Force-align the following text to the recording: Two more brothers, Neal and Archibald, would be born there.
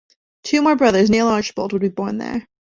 Two 0.41 0.63
more 0.63 0.75
brothers, 0.75 1.11
Neal 1.11 1.27
and 1.27 1.35
Archibald, 1.35 1.73
would 1.73 1.81
be 1.83 1.87
born 1.89 2.17
there. 2.17 2.47